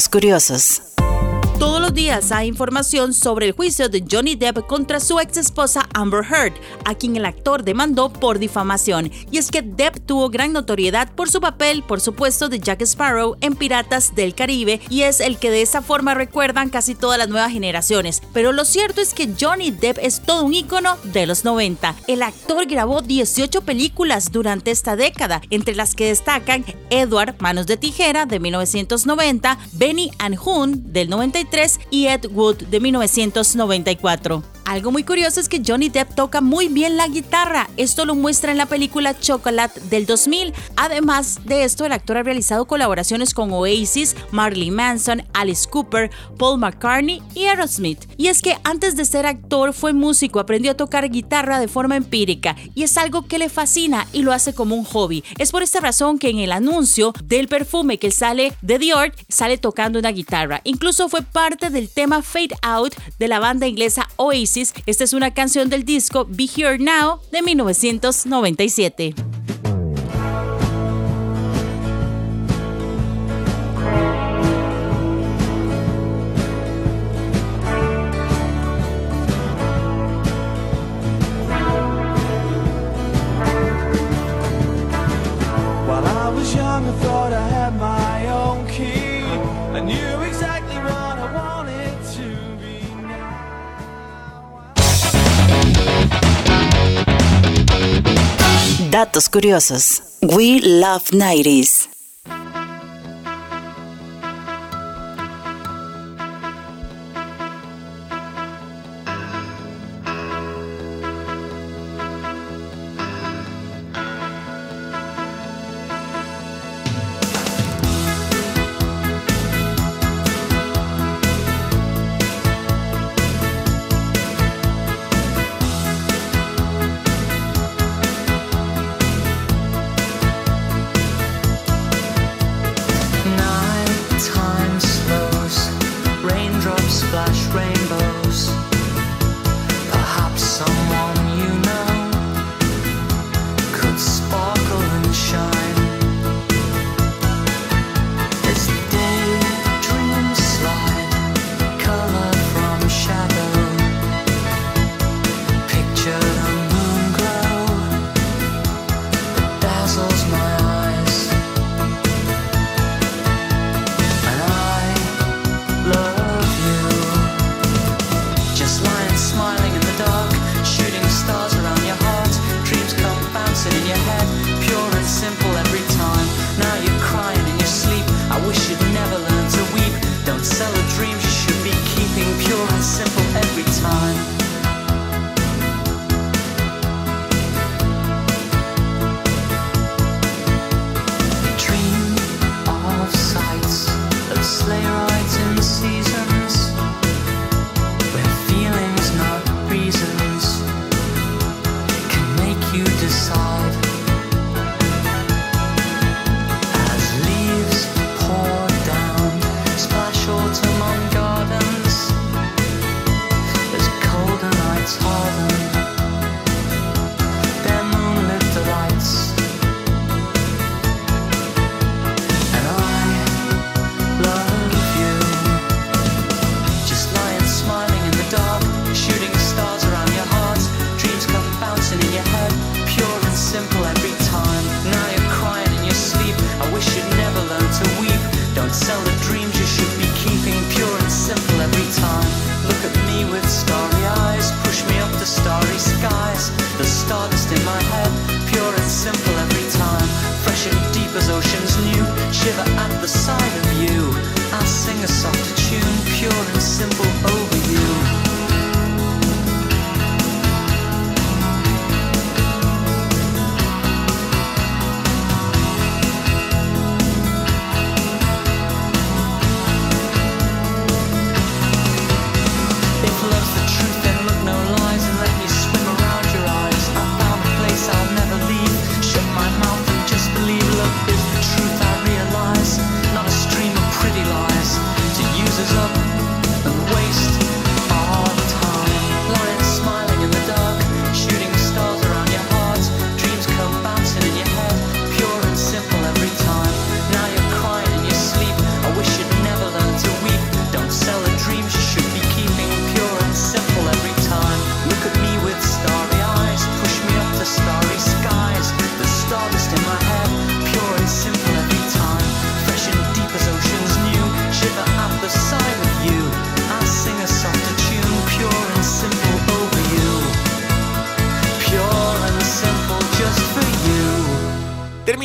Curiosos. 0.07 0.81
Todos 1.59 1.81
los 1.81 1.93
días 1.93 2.31
hay 2.31 2.47
información 2.47 3.13
sobre 3.13 3.47
el 3.47 3.51
juicio 3.51 3.89
de 3.89 4.05
Johnny 4.09 4.35
Depp 4.35 4.65
contra 4.65 5.01
su 5.01 5.19
ex 5.19 5.35
esposa 5.35 5.89
Amber 5.93 6.23
Heard, 6.23 6.53
a 6.89 6.95
quien 6.95 7.15
el 7.15 7.25
actor 7.25 7.63
demandó 7.63 8.11
por 8.11 8.39
difamación. 8.39 9.11
Y 9.31 9.37
es 9.37 9.51
que 9.51 9.61
Depp 9.61 10.05
tuvo 10.05 10.29
gran 10.29 10.53
notoriedad 10.53 11.11
por 11.13 11.29
su 11.29 11.39
papel, 11.39 11.83
por 11.83 12.01
supuesto, 12.01 12.49
de 12.49 12.59
Jack 12.59 12.81
Sparrow 12.81 13.37
en 13.41 13.55
Piratas 13.55 14.15
del 14.15 14.33
Caribe 14.33 14.81
y 14.89 15.03
es 15.03 15.19
el 15.19 15.37
que 15.37 15.51
de 15.51 15.61
esa 15.61 15.81
forma 15.81 16.13
recuerdan 16.13 16.69
casi 16.69 16.95
todas 16.95 17.17
las 17.17 17.29
nuevas 17.29 17.51
generaciones. 17.51 18.21
Pero 18.33 18.51
lo 18.51 18.65
cierto 18.65 19.01
es 19.01 19.13
que 19.13 19.29
Johnny 19.39 19.71
Depp 19.71 19.99
es 20.01 20.21
todo 20.21 20.43
un 20.43 20.53
ícono 20.53 20.97
de 21.03 21.25
los 21.25 21.45
90. 21.45 21.95
El 22.07 22.23
actor 22.23 22.65
grabó 22.65 23.01
18 23.01 23.61
películas 23.61 24.31
durante 24.31 24.71
esta 24.71 24.95
década, 24.95 25.41
entre 25.49 25.75
las 25.75 25.95
que 25.95 26.07
destacan 26.07 26.65
Edward, 26.89 27.35
Manos 27.39 27.67
de 27.67 27.77
Tijera 27.77 28.25
de 28.25 28.39
1990, 28.39 29.57
Benny 29.73 30.11
and 30.17 30.35
June 30.35 30.73
del 30.77 31.09
93 31.09 31.79
y 31.91 32.07
Ed 32.07 32.25
Wood 32.31 32.63
de 32.63 32.79
1994. 32.79 34.58
Algo 34.69 34.91
muy 34.91 35.03
curioso 35.03 35.39
es 35.39 35.49
que 35.49 35.63
Johnny 35.65 35.89
Depp 35.89 36.13
toca 36.13 36.41
muy 36.41 36.67
bien 36.67 36.95
la 36.95 37.07
guitarra. 37.07 37.67
Esto 37.75 38.05
lo 38.05 38.13
muestra 38.13 38.51
en 38.51 38.59
la 38.59 38.67
película 38.67 39.19
Chocolate 39.19 39.79
del 39.89 40.05
2000. 40.05 40.53
Además 40.75 41.39
de 41.43 41.63
esto, 41.63 41.87
el 41.87 41.91
actor 41.91 42.17
ha 42.17 42.21
realizado 42.21 42.65
colaboraciones 42.65 43.33
con 43.33 43.51
Oasis, 43.51 44.15
Marley 44.29 44.69
Manson, 44.69 45.23
Alice 45.33 45.67
Cooper, 45.67 46.11
Paul 46.37 46.59
McCartney 46.59 47.19
y 47.33 47.45
Aerosmith. 47.45 48.05
Y 48.15 48.27
es 48.27 48.43
que 48.43 48.57
antes 48.63 48.95
de 48.95 49.05
ser 49.05 49.25
actor 49.25 49.73
fue 49.73 49.91
músico, 49.91 50.39
aprendió 50.39 50.73
a 50.73 50.77
tocar 50.77 51.09
guitarra 51.09 51.59
de 51.59 51.67
forma 51.67 51.95
empírica 51.95 52.55
y 52.75 52.83
es 52.83 52.95
algo 52.99 53.25
que 53.25 53.39
le 53.39 53.49
fascina 53.49 54.05
y 54.13 54.21
lo 54.21 54.33
hace 54.33 54.53
como 54.53 54.75
un 54.75 54.85
hobby. 54.85 55.23
Es 55.39 55.49
por 55.49 55.63
esta 55.63 55.79
razón 55.79 56.19
que 56.19 56.29
en 56.29 56.37
el 56.37 56.51
anuncio 56.51 57.11
del 57.23 57.47
perfume 57.47 57.97
que 57.97 58.11
sale 58.11 58.53
de 58.61 58.77
Dior 58.77 59.13
sale 59.29 59.57
tocando 59.57 59.97
una 59.97 60.11
guitarra. 60.11 60.61
Incluso 60.63 61.09
fue 61.09 61.23
parte 61.23 61.71
del 61.71 61.89
tema 61.89 62.21
Fade 62.21 62.55
Out 62.61 62.93
de 63.17 63.27
la 63.27 63.39
banda 63.39 63.65
inglesa 63.65 64.07
Oasis. 64.17 64.58
Esta 64.85 65.03
es 65.03 65.13
una 65.13 65.33
canción 65.33 65.69
del 65.69 65.85
disco 65.85 66.25
Be 66.29 66.49
Here 66.53 66.77
Now 66.79 67.21
de 67.31 67.41
1997. 67.41 69.38
Datos 98.99 99.29
curiosos. 99.29 100.03
We 100.21 100.59
love 100.59 101.11
90s. 101.13 101.87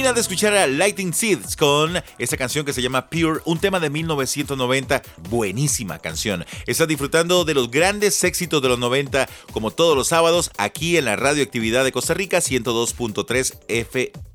De 0.05 0.21
escuchar 0.21 0.55
a 0.55 0.67
Lighting 0.67 1.15
Seeds 1.15 1.57
con 1.57 1.95
esta 2.19 2.37
canción 2.37 2.67
que 2.67 2.75
se 2.75 2.83
llama 2.83 3.09
Pure, 3.09 3.41
un 3.47 3.59
tema 3.59 3.81
de 3.81 3.89
1990, 3.89 5.03
buenísima 5.31 5.99
canción. 5.99 6.45
Estás 6.67 6.87
disfrutando 6.87 7.47
de 7.47 7.55
los 7.55 7.71
grandes 7.71 8.23
éxitos 8.23 8.61
de 8.61 8.69
los 8.69 8.79
90 8.79 9.27
como 9.51 9.71
todos 9.71 9.97
los 9.97 10.09
sábados 10.09 10.51
aquí 10.59 10.99
en 10.99 11.07
la 11.07 11.17
radioactividad 11.17 11.85
de 11.85 11.93
Costa 11.93 12.13
Rica 12.13 12.39
102.3 12.39 13.61
FM. 13.67 14.34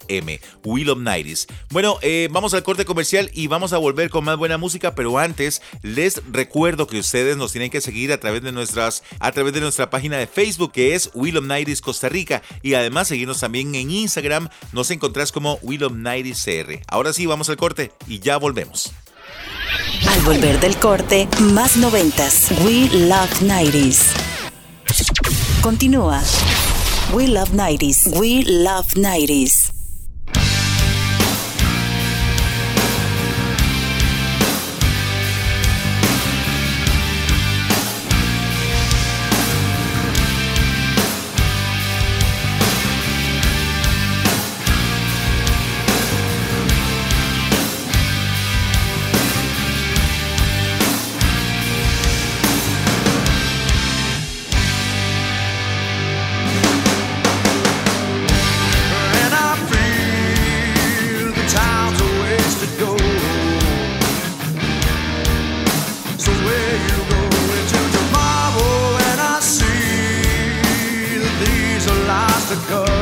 Will 0.64 0.90
of 0.90 1.00
Nighties. 1.00 1.48
Bueno, 1.70 1.98
eh, 2.02 2.28
vamos 2.32 2.54
al 2.54 2.64
corte 2.64 2.86
comercial 2.86 3.30
y 3.34 3.48
vamos 3.48 3.74
a 3.74 3.78
volver 3.78 4.10
con 4.10 4.24
más 4.26 4.38
buena 4.38 4.58
música, 4.58 4.96
pero 4.96 5.18
antes 5.18 5.62
les 5.82 6.22
recuerdo 6.32 6.88
que 6.88 7.00
ustedes 7.00 7.38
nos 7.38 7.52
tienen 7.52 7.70
que 7.70 7.82
seguir 7.82 8.12
a 8.12 8.20
través 8.20 8.42
de 8.42 8.52
nuestras 8.52 9.04
a 9.20 9.32
través 9.32 9.54
de 9.54 9.62
nuestra 9.62 9.90
página 9.90 10.18
de 10.18 10.28
Facebook 10.28 10.72
que 10.72 10.96
es 10.96 11.12
Will 11.14 11.38
of 11.38 11.46
Nighties 11.46 11.82
Costa 11.82 12.10
Rica 12.10 12.42
y 12.62 12.74
además 12.74 13.08
seguirnos 13.08 13.40
también 13.40 13.76
en 13.76 13.92
Instagram, 13.92 14.50
nos 14.72 14.92
encontrás 14.92 15.32
como 15.32 15.60
Will 15.62 15.84
of 15.84 15.94
Nighties 15.94 16.44
CR. 16.44 16.82
Ahora 16.88 17.14
sí, 17.14 17.26
vamos 17.26 17.50
al 17.50 17.58
corte 17.58 17.92
y 18.08 18.20
ya 18.20 18.38
volvemos. 18.38 18.92
Al 20.08 20.22
volver 20.22 20.60
del 20.60 20.76
corte, 20.78 21.28
más 21.54 21.78
noventas. 21.78 22.52
We 22.64 22.90
Love 23.08 23.42
90s. 23.42 24.14
Continúa. 25.62 26.22
We 27.14 27.28
Love 27.28 27.52
90s. 27.54 28.08
We 28.20 28.44
Love 28.46 28.94
90s. 28.96 29.79
days 71.80 71.92
are 71.92 72.08
lost 72.08 72.52
to 72.52 72.70
go. 72.70 72.99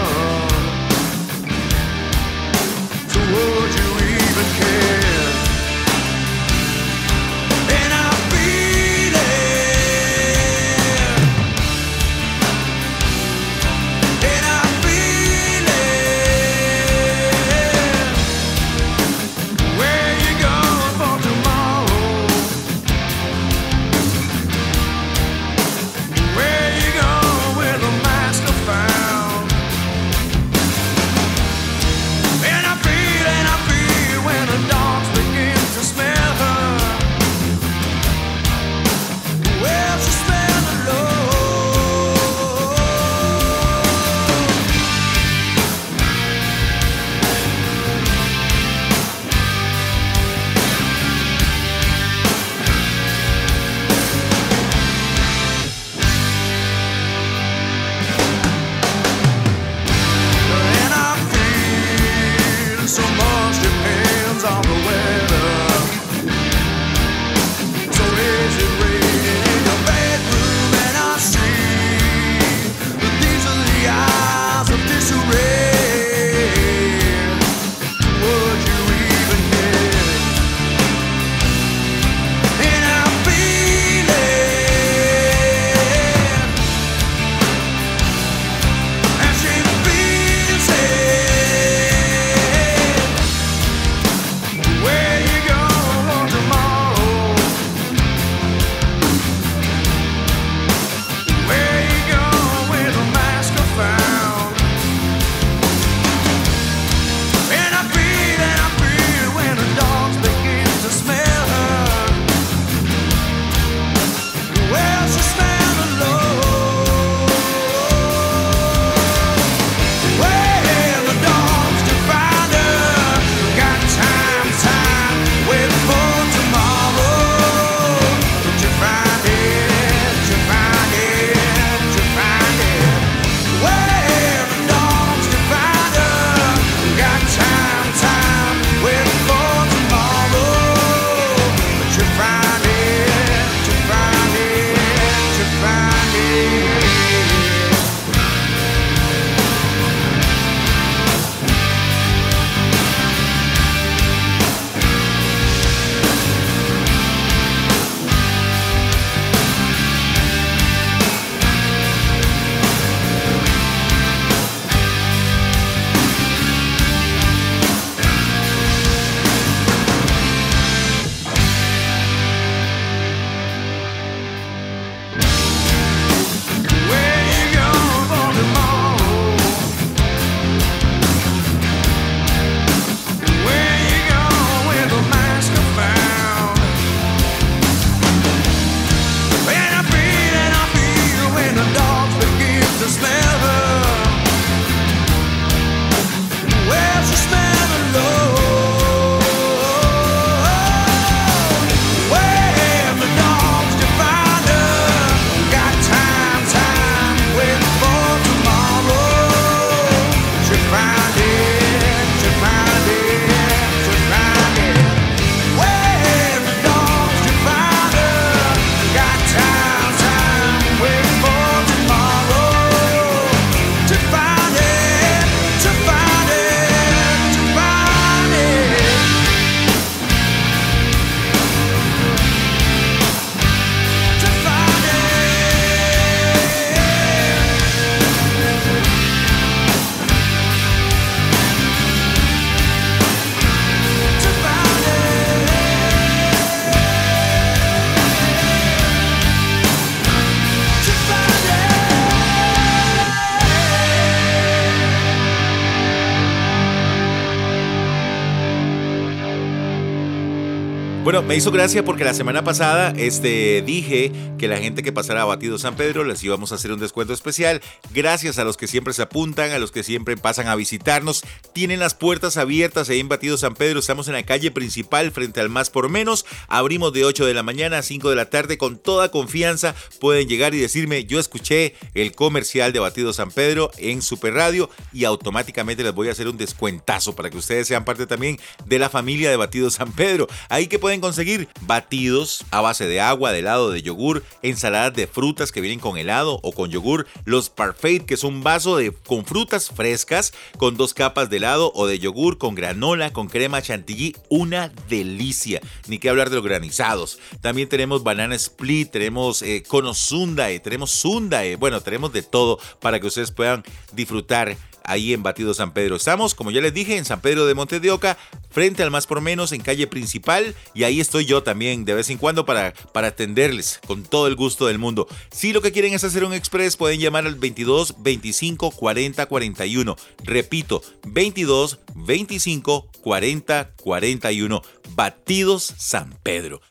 Me 261.28 261.36
hizo 261.36 261.52
gracia 261.52 261.84
porque 261.84 262.06
la 262.06 262.14
semana 262.14 262.46
pasada 262.46 262.94
este, 262.96 263.62
dije 263.62 264.14
que 264.40 264.48
la 264.48 264.60
gente 264.60 264.82
que 264.82 264.94
pasara 264.94 265.24
a 265.24 265.26
Batido 265.26 265.58
San 265.58 265.76
Pedro 265.76 266.06
les 266.06 266.24
íbamos 266.24 266.54
a 266.54 266.56
hacer 266.56 266.72
un 266.72 266.80
descuento 266.80 267.12
especial. 267.12 267.62
Gracias 267.94 268.40
a 268.40 268.46
los 268.46 268.56
que 268.56 268.66
siempre 268.66 268.94
se 268.94 269.02
apuntan, 269.02 269.52
a 269.52 269.60
los 269.60 269.72
que 269.72 269.84
siempre 269.84 270.16
pasan 270.16 270.48
a 270.48 270.56
visitarnos. 270.56 271.26
Tienen 271.52 271.82
las 271.82 271.96
puertas 271.96 272.38
abiertas 272.38 272.90
ahí 272.90 273.02
en 273.02 273.10
Batido 273.10 273.38
San 273.38 273.56
Pedro. 273.56 273.80
Estamos 273.80 274.08
en 274.08 274.14
la 274.14 274.24
calle 274.24 274.52
principal 274.52 275.12
frente 275.12 275.42
al 275.42 275.50
Más 275.50 275.70
por 275.70 275.90
Menos. 275.90 276.26
Abrimos 276.48 276.94
de 276.94 277.04
8 277.04 277.26
de 277.26 277.34
la 277.34 277.44
mañana 277.44 277.80
a 277.80 277.82
5 277.82 278.10
de 278.10 278.16
la 278.16 278.30
tarde 278.30 278.58
con 278.58 278.78
toda 278.78 279.12
confianza. 279.12 279.76
Pueden 280.00 280.30
llegar 280.30 280.56
y 280.56 280.60
decirme, 280.60 281.04
yo 281.04 281.20
escuché 281.20 281.76
el 281.94 282.14
comercial 282.14 282.72
de 282.72 282.80
Batido 282.80 283.12
San 283.12 283.32
Pedro 283.32 283.70
en 283.78 284.02
Super 284.02 284.34
Radio 284.34 284.70
y 284.94 285.04
automáticamente 285.04 285.84
les 285.84 285.94
voy 285.94 286.08
a 286.08 286.14
hacer 286.14 286.30
un 286.30 286.38
descuentazo 286.38 287.16
para 287.16 287.30
que 287.30 287.38
ustedes 287.38 287.68
sean 287.68 287.84
parte 287.84 288.08
también 288.08 288.40
de 288.66 288.80
la 288.80 288.90
familia 288.90 289.30
de 289.30 289.36
Batido 289.36 289.70
San 289.70 289.92
Pedro. 289.92 290.28
Ahí 290.48 290.68
que 290.68 290.80
pueden 290.80 291.02
conseguir 291.02 291.17
batidos 291.62 292.46
a 292.52 292.62
base 292.62 292.88
de 292.88 293.02
agua, 293.02 293.32
de 293.32 293.40
helado, 293.40 293.72
de 293.72 293.82
yogur, 293.82 294.24
ensaladas 294.42 294.94
de 294.94 295.08
frutas 295.08 295.52
que 295.52 295.62
vienen 295.62 295.80
con 295.80 295.98
helado 295.98 296.40
o 296.44 296.52
con 296.52 296.70
yogur, 296.70 297.08
los 297.26 297.50
parfait 297.50 298.06
que 298.06 298.14
es 298.14 298.24
un 298.24 298.44
vaso 298.44 298.78
de, 298.78 298.92
con 298.92 299.26
frutas 299.26 299.70
frescas, 299.70 300.34
con 300.58 300.78
dos 300.78 300.94
capas 300.94 301.30
de 301.30 301.38
helado 301.38 301.72
o 301.76 301.88
de 301.88 302.00
yogur, 302.00 302.38
con 302.38 302.56
granola, 302.56 303.12
con 303.12 303.28
crema 303.28 303.62
chantilly, 303.62 304.16
una 304.30 304.72
delicia. 304.90 305.62
Ni 305.88 306.00
que 306.00 306.10
hablar 306.10 306.30
de 306.30 306.36
los 306.36 306.46
granizados. 306.46 307.20
También 307.42 307.70
tenemos 307.70 308.04
banana 308.04 308.36
split, 308.36 308.92
tenemos 308.92 309.42
eh, 309.42 309.64
sundae, 309.94 310.60
tenemos 310.60 310.92
sundae, 310.92 311.56
bueno, 311.56 311.82
tenemos 311.82 312.14
de 312.14 312.22
todo 312.22 312.60
para 312.80 313.00
que 313.00 313.08
ustedes 313.08 313.32
puedan 313.32 313.64
disfrutar 313.94 314.58
ahí 314.88 315.14
en 315.14 315.22
Batido 315.22 315.54
San 315.54 315.74
Pedro. 315.74 315.98
Estamos, 315.98 316.34
como 316.34 316.50
ya 316.50 316.62
les 316.62 316.74
dije, 316.74 316.98
en 316.98 317.06
San 317.06 317.22
Pedro 317.22 317.46
de 317.46 317.54
Monte 317.54 317.80
de 317.80 317.92
Oca, 317.92 318.18
frente 318.50 318.82
al 318.82 318.90
más 318.90 319.06
por 319.06 319.22
menos 319.22 319.52
en 319.52 319.62
calle 319.62 319.86
principal 319.86 320.56
y 320.74 320.84
ahí 320.84 321.00
estoy 321.00 321.26
yo 321.26 321.44
también 321.44 321.86
de 321.86 321.94
vez 321.94 322.10
en 322.10 322.18
cuando 322.18 322.46
para, 322.46 322.74
para 322.94 323.10
atenderles 323.10 323.80
con 323.86 324.04
todo 324.04 324.28
el 324.28 324.36
gusto 324.36 324.66
del 324.66 324.80
mundo. 324.80 325.08
Si 325.30 325.54
lo 325.54 325.62
que 325.62 325.72
quieren 325.72 325.94
es 325.94 326.04
hacer 326.04 326.24
un 326.24 326.34
express, 326.34 326.78
pueden 326.78 327.00
llamar 327.00 327.28
al 327.28 327.36
22 327.36 327.96
25 328.00 328.72
40 328.72 329.26
41. 329.26 329.96
Repito, 330.24 330.82
22 331.06 331.80
25 331.94 332.90
40 333.02 333.72
41. 333.76 334.62
Batidos 334.96 335.74
San 335.78 336.18
Pedro. 336.24 336.62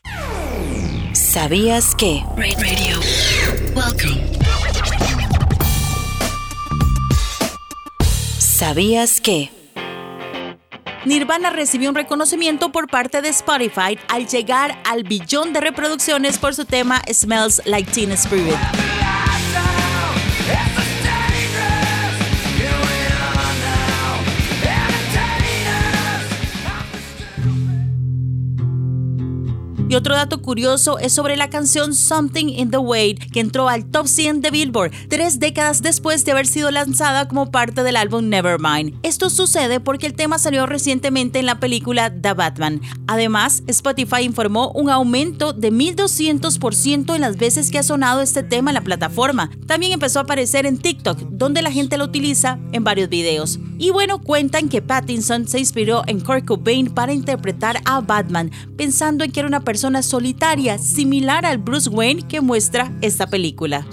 ¿Sabías 1.13 1.95
que? 1.95 2.23
Radio. 2.35 2.99
Welcome. 3.75 4.76
¿Sabías 8.57 9.21
que? 9.21 9.51
Nirvana 11.05 11.51
recibió 11.51 11.89
un 11.89 11.95
reconocimiento 11.95 12.71
por 12.71 12.87
parte 12.87 13.21
de 13.21 13.29
Spotify 13.29 13.99
al 14.07 14.25
llegar 14.25 14.81
al 14.83 15.03
billón 15.03 15.53
de 15.53 15.61
reproducciones 15.61 16.39
por 16.39 16.55
su 16.55 16.65
tema 16.65 17.03
Smells 17.07 17.61
Like 17.67 17.91
Teen 17.91 18.11
Spirit. 18.13 18.57
Y 29.89 29.95
otro 29.95 30.15
dato 30.15 30.41
curioso 30.41 30.99
es 30.99 31.13
sobre 31.13 31.37
la 31.37 31.49
canción 31.49 31.95
Something 31.95 32.47
in 32.47 32.71
the 32.71 32.77
Way, 32.77 33.15
que 33.15 33.39
entró 33.39 33.69
al 33.69 33.85
top 33.85 34.07
100 34.07 34.41
de 34.41 34.51
Billboard 34.51 34.91
tres 35.07 35.39
décadas 35.39 35.81
después 35.81 36.25
de 36.25 36.33
haber 36.33 36.45
sido 36.45 36.71
lanzada 36.71 37.29
como 37.29 37.51
parte 37.51 37.83
del 37.83 37.95
álbum 37.95 38.27
Nevermind. 38.27 38.99
Esto 39.03 39.29
sucede 39.29 39.79
porque 39.79 40.05
el 40.05 40.13
tema 40.13 40.39
salió 40.39 40.65
recientemente 40.65 41.39
en 41.39 41.45
la 41.45 41.61
película 41.61 42.13
The 42.13 42.33
Batman. 42.33 42.81
Además, 43.07 43.63
Spotify 43.67 44.23
informó 44.23 44.71
un 44.73 44.89
aumento 44.89 45.53
de 45.53 45.71
1200% 45.71 47.15
en 47.15 47.21
las 47.21 47.37
veces 47.37 47.71
que 47.71 47.79
ha 47.79 47.83
sonado 47.83 48.19
este 48.21 48.43
tema 48.43 48.71
en 48.71 48.75
la 48.75 48.83
plataforma. 48.83 49.49
También 49.67 49.93
empezó 49.93 50.19
a 50.19 50.23
aparecer 50.23 50.65
en 50.65 50.79
TikTok, 50.79 51.17
donde 51.29 51.61
la 51.61 51.71
gente 51.71 51.97
lo 51.97 52.03
utiliza 52.03 52.59
en 52.73 52.83
varios 52.83 53.07
videos. 53.07 53.57
Y 53.77 53.91
bueno, 53.91 54.19
cuentan 54.19 54.67
que 54.67 54.81
Pattinson 54.81 55.47
se 55.47 55.59
inspiró 55.59 56.03
en 56.07 56.19
Kurt 56.19 56.43
Cobain 56.43 56.89
para 56.89 57.13
interpretar 57.13 57.79
a 57.85 58.01
Batman, 58.01 58.51
pensando 58.75 59.23
en 59.23 59.31
que 59.31 59.39
era 59.39 59.47
una 59.47 59.61
persona 59.61 59.76
solitaria, 60.01 60.77
similar 60.77 61.45
al 61.45 61.57
Bruce 61.57 61.89
Wayne 61.89 62.27
que 62.27 62.41
muestra 62.41 62.91
esta 63.01 63.27
película. 63.27 63.85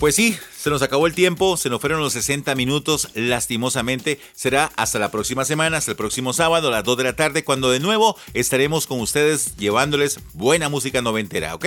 Pues 0.00 0.14
sí, 0.14 0.38
se 0.60 0.68
nos 0.68 0.82
acabó 0.82 1.06
el 1.06 1.14
tiempo, 1.14 1.56
se 1.56 1.70
nos 1.70 1.80
fueron 1.80 2.00
los 2.00 2.12
60 2.12 2.54
minutos, 2.54 3.08
lastimosamente. 3.14 4.20
Será 4.34 4.70
hasta 4.76 4.98
la 4.98 5.10
próxima 5.10 5.46
semana, 5.46 5.78
hasta 5.78 5.92
el 5.92 5.96
próximo 5.96 6.34
sábado 6.34 6.68
a 6.68 6.70
las 6.70 6.84
2 6.84 6.98
de 6.98 7.04
la 7.04 7.16
tarde, 7.16 7.44
cuando 7.44 7.70
de 7.70 7.80
nuevo 7.80 8.14
estaremos 8.34 8.86
con 8.86 9.00
ustedes 9.00 9.56
llevándoles 9.56 10.20
buena 10.34 10.68
música 10.68 11.00
noventera, 11.00 11.54
¿ok? 11.54 11.64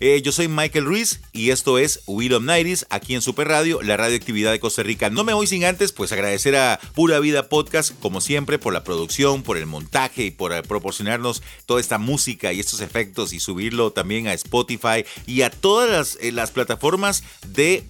Eh, 0.00 0.20
yo 0.22 0.30
soy 0.30 0.48
Michael 0.48 0.84
Ruiz 0.84 1.22
y 1.32 1.52
esto 1.52 1.78
es 1.78 2.02
Will 2.06 2.34
of 2.34 2.42
Nighties 2.42 2.84
aquí 2.90 3.14
en 3.14 3.22
Super 3.22 3.48
Radio, 3.48 3.80
la 3.80 3.96
radioactividad 3.96 4.52
de 4.52 4.60
Costa 4.60 4.82
Rica. 4.82 5.08
No 5.08 5.24
me 5.24 5.32
voy 5.32 5.46
sin 5.46 5.64
antes, 5.64 5.92
pues 5.92 6.12
agradecer 6.12 6.54
a 6.56 6.78
Pura 6.94 7.20
Vida 7.20 7.48
Podcast, 7.48 7.98
como 8.00 8.20
siempre, 8.20 8.58
por 8.58 8.74
la 8.74 8.84
producción, 8.84 9.42
por 9.42 9.56
el 9.56 9.64
montaje 9.64 10.26
y 10.26 10.30
por 10.30 10.52
eh, 10.52 10.62
proporcionarnos 10.62 11.42
toda 11.64 11.80
esta 11.80 11.96
música 11.96 12.52
y 12.52 12.60
estos 12.60 12.82
efectos 12.82 13.32
y 13.32 13.40
subirlo 13.40 13.92
también 13.92 14.28
a 14.28 14.34
Spotify 14.34 15.06
y 15.26 15.40
a 15.40 15.50
todas 15.50 15.88
las, 15.88 16.18
eh, 16.20 16.52
plataformas 16.52 17.24
de 17.48 17.84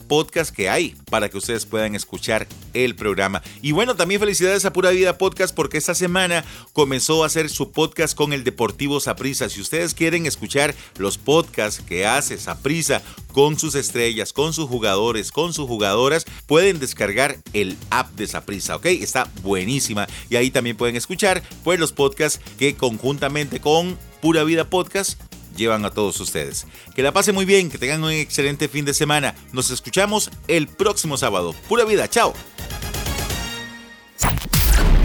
que 0.52 0.68
hay 0.68 0.94
para 1.10 1.28
que 1.28 1.38
ustedes 1.38 1.66
puedan 1.66 1.94
escuchar 1.94 2.46
el 2.72 2.94
programa. 2.94 3.42
Y 3.62 3.72
bueno, 3.72 3.96
también 3.96 4.20
felicidades 4.20 4.64
a 4.64 4.72
Pura 4.72 4.90
Vida 4.90 5.18
Podcast 5.18 5.54
porque 5.54 5.78
esta 5.78 5.94
semana 5.94 6.44
comenzó 6.72 7.22
a 7.22 7.26
hacer 7.26 7.48
su 7.48 7.72
podcast 7.72 8.14
con 8.14 8.32
el 8.32 8.44
Deportivo 8.44 9.00
Saprisa. 9.00 9.48
Si 9.48 9.60
ustedes 9.60 9.94
quieren 9.94 10.26
escuchar 10.26 10.74
los 10.98 11.18
podcasts 11.18 11.82
que 11.86 12.06
hace 12.06 12.38
Saprisa 12.38 13.02
con 13.32 13.58
sus 13.58 13.74
estrellas, 13.74 14.32
con 14.32 14.52
sus 14.52 14.68
jugadores, 14.68 15.32
con 15.32 15.52
sus 15.52 15.66
jugadoras, 15.66 16.24
pueden 16.46 16.78
descargar 16.78 17.38
el 17.52 17.76
app 17.90 18.14
de 18.14 18.26
Saprisa, 18.26 18.76
¿ok? 18.76 18.86
Está 18.86 19.30
buenísima 19.42 20.06
y 20.30 20.36
ahí 20.36 20.50
también 20.50 20.76
pueden 20.76 20.96
escuchar 20.96 21.42
pues 21.62 21.78
los 21.80 21.92
podcasts 21.92 22.40
que 22.58 22.76
conjuntamente 22.76 23.60
con 23.60 23.98
Pura 24.20 24.44
Vida 24.44 24.70
Podcast 24.70 25.20
llevan 25.56 25.84
a 25.84 25.90
todos 25.90 26.20
ustedes. 26.20 26.66
Que 26.94 27.02
la 27.02 27.12
pasen 27.12 27.34
muy 27.34 27.44
bien, 27.44 27.70
que 27.70 27.78
tengan 27.78 28.02
un 28.04 28.10
excelente 28.10 28.68
fin 28.68 28.84
de 28.84 28.94
semana. 28.94 29.34
Nos 29.52 29.70
escuchamos 29.70 30.30
el 30.48 30.68
próximo 30.68 31.16
sábado. 31.16 31.54
Pura 31.68 31.84
vida, 31.84 32.08
chao. 32.08 32.34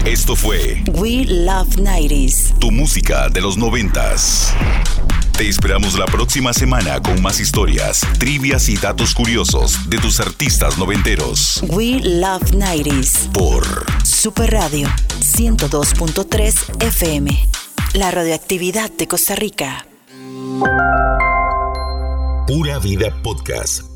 Esto 0.04 0.34
fue 0.34 0.82
We 0.94 1.24
Love 1.26 1.76
90s. 1.76 2.58
tu 2.58 2.70
música 2.70 3.28
de 3.28 3.40
los 3.40 3.56
noventas. 3.58 4.54
Te 5.36 5.48
esperamos 5.48 5.98
la 5.98 6.06
próxima 6.06 6.52
semana 6.52 7.00
con 7.00 7.20
más 7.22 7.40
historias, 7.40 8.00
trivias 8.18 8.68
y 8.68 8.76
datos 8.76 9.14
curiosos 9.14 9.88
de 9.88 9.98
tus 9.98 10.20
artistas 10.20 10.78
noventeros. 10.78 11.62
We 11.68 12.00
Love 12.02 12.50
90s. 12.52 13.30
Por 13.32 13.64
Super 14.04 14.50
Radio 14.50 14.88
102.3 15.20 16.82
FM. 16.82 17.48
La 17.94 18.10
radioactividad 18.10 18.90
de 18.90 19.06
Costa 19.06 19.34
Rica. 19.34 19.86
Pura 22.46 22.78
Vida 22.78 23.10
Podcast 23.22 23.89